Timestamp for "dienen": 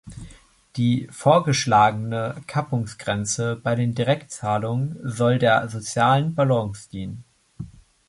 6.89-7.23